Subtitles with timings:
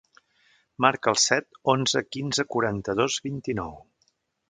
[0.85, 3.81] Marca el set, onze, quinze, quaranta-dos, vint-i-nou.